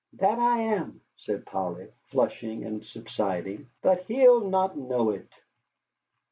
[0.13, 5.29] "That I am," said Polly, flushing and subsiding; "but he'll not know it."